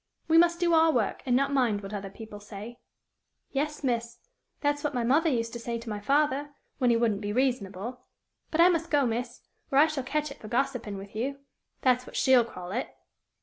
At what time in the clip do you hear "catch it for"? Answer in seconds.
10.03-10.47